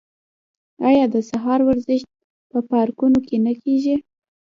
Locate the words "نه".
3.45-3.53